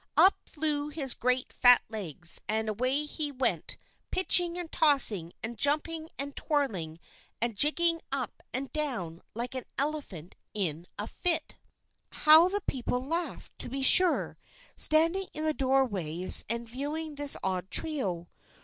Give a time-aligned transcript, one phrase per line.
[0.17, 3.77] Up flew his great fat legs, and away he went,
[4.09, 6.99] pitching and tossing, and jumping and twirling,
[7.39, 11.55] and jigging up and down like an elephant in a fit.
[12.11, 14.39] How the people laughed, to be sure,
[14.75, 18.27] standing in their doorways and viewing this odd trio!